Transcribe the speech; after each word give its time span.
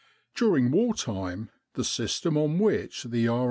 During 0.33 0.71
war 0.71 0.95
time 0.95 1.51
the 1.75 1.83
system 1.83 2.35
on 2.35 2.57
which 2.57 3.03
the 3.03 3.27
R. 3.27 3.39